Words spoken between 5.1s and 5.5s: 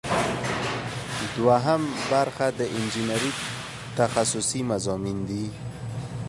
دي.